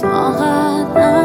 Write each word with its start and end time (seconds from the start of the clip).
t'en 0.00 1.17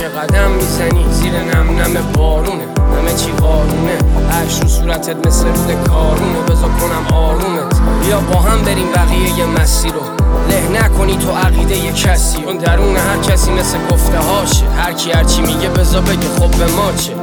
که 0.00 0.08
قدم 0.08 0.50
می‌زنی؟ 0.50 1.06
زیر 1.10 1.32
نم 1.32 1.70
نم 1.80 2.12
بارونه. 2.14 2.64
همه 2.98 3.14
چی 3.14 3.32
قارونه. 3.32 3.98
عشق 4.42 4.62
رو 4.62 4.68
صورتت 4.68 5.26
مثل 5.26 5.46
رود 5.46 5.88
کارونه. 5.88 6.40
بذار 6.48 6.70
کنم 6.70 7.16
آرومت. 7.16 7.80
بیا 8.04 8.20
با 8.20 8.40
هم 8.40 8.62
بریم 8.62 8.86
بقیه 8.94 9.46
مسیر 9.46 9.92
رو. 9.92 10.00
له 10.50 10.82
نکنی 10.82 11.16
تو 11.16 11.30
عقیده 11.30 11.76
ی 11.76 11.92
کسی 11.92 12.44
اون 12.44 12.56
درون 12.56 12.96
هر 12.96 13.18
کسی 13.18 13.50
مثل 13.50 13.78
گفته 13.90 14.18
هاشه. 14.18 14.64
هر 14.78 14.92
کی 14.92 15.12
هر 15.12 15.24
چی 15.24 15.42
میگه 15.42 15.68
بذار 15.68 16.02
بگه 16.02 16.28
خب 16.38 16.50
به 16.50 16.66
ما 16.72 16.92
چه. 16.92 17.14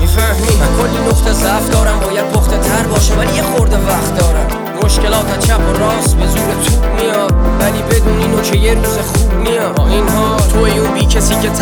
می‌فهمی؟ 0.00 0.56
من 0.60 0.82
کلی 0.82 1.08
نقطه 1.08 1.32
ضعف 1.32 1.70
دارم. 1.70 2.00
باید 2.00 2.32
پخته 2.32 2.58
تر 2.58 2.82
باشه 2.82 3.14
ولی 3.14 3.36
یه 3.36 3.42
خورده 3.42 3.76
وقت 3.76 4.18
دارم. 4.18 4.46
مشکلات 4.84 5.38
چپ 5.38 5.60
و 5.60 5.78
راست 5.78 6.16
به 6.16 6.26
زور 6.26 6.54
توپ 6.64 7.00
میاد. 7.00 7.32
ولی 7.60 7.82
بدون 7.82 8.18
اینو 8.18 8.40
که 8.40 8.56
یه 8.56 8.74
روز 8.74 8.98
خوب 8.98 9.32
میاد. 9.34 9.74
با 9.74 9.86
این 9.86 10.08
ها 10.08 10.36
توی 10.36 10.78
اون 10.78 10.94
بی 10.94 11.06
کسی 11.06 11.34
که 11.34 11.40
هیچ 11.48 11.52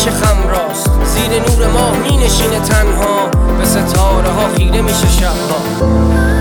نمیشه 0.00 0.24
خم 0.24 0.48
راست. 0.48 0.90
زیر 1.04 1.30
نور 1.30 1.66
ماه 1.72 1.98
می 1.98 2.16
نشینه 2.16 2.60
تنها. 2.60 3.28
به 3.58 3.64
ستاره 3.64 4.28
ها 4.28 4.48
خیره 4.56 4.80
میشه 4.80 5.08
شبها 5.08 6.39